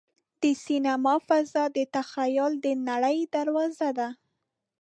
د 0.41 0.43
سینما 0.65 1.15
فضا 1.27 1.63
د 1.77 1.79
تخیل 1.95 2.53
د 2.65 2.67
نړۍ 2.89 3.17
دروازه 3.35 3.89
ده. 3.97 4.09